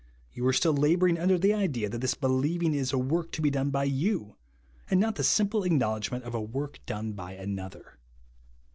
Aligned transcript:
You 0.33 0.47
are 0.47 0.53
still 0.53 0.73
labouring 0.73 1.19
under 1.19 1.37
the 1.37 1.53
idea 1.53 1.87
that 1.87 1.99
this 2.01 2.15
believing 2.15 2.73
is 2.73 2.91
a 2.91 2.97
work 2.97 3.31
to 3.33 3.39
be 3.39 3.51
done 3.51 3.69
by 3.69 3.83
you, 3.83 4.35
and 4.89 4.99
not 4.99 5.13
the 5.13 5.23
sim 5.23 5.47
ple 5.49 5.61
acknowledgment 5.61 6.23
of 6.23 6.33
a 6.33 6.41
work 6.41 6.79
done 6.87 7.11
by 7.13 7.33
another. 7.33 7.99